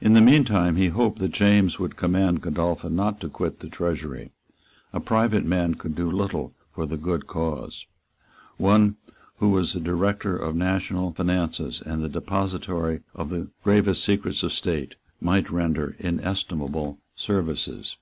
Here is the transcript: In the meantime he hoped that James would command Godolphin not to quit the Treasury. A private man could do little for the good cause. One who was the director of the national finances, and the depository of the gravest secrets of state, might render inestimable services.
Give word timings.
In 0.00 0.14
the 0.14 0.22
meantime 0.22 0.76
he 0.76 0.88
hoped 0.88 1.18
that 1.18 1.30
James 1.32 1.78
would 1.78 1.94
command 1.94 2.40
Godolphin 2.40 2.96
not 2.96 3.20
to 3.20 3.28
quit 3.28 3.60
the 3.60 3.68
Treasury. 3.68 4.30
A 4.94 4.98
private 4.98 5.44
man 5.44 5.74
could 5.74 5.94
do 5.94 6.10
little 6.10 6.54
for 6.74 6.86
the 6.86 6.96
good 6.96 7.26
cause. 7.26 7.84
One 8.56 8.96
who 9.40 9.50
was 9.50 9.74
the 9.74 9.80
director 9.80 10.38
of 10.38 10.54
the 10.54 10.58
national 10.64 11.12
finances, 11.12 11.82
and 11.84 12.00
the 12.00 12.08
depository 12.08 13.02
of 13.14 13.28
the 13.28 13.50
gravest 13.62 14.02
secrets 14.02 14.42
of 14.42 14.54
state, 14.54 14.94
might 15.20 15.50
render 15.50 15.96
inestimable 15.98 16.96
services. 17.14 17.98